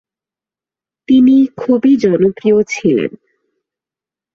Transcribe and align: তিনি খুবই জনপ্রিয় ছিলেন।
তিনি 1.07 1.35
খুবই 1.57 1.93
জনপ্রিয় 1.97 2.57
ছিলেন। 2.67 3.11